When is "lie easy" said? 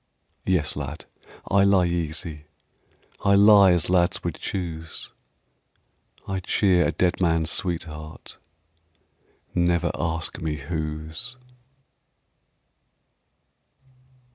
1.63-2.45